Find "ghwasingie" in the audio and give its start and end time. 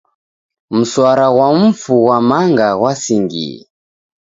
2.79-3.57